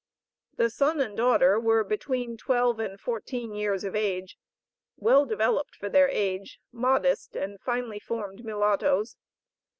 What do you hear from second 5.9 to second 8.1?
age, modest, and finely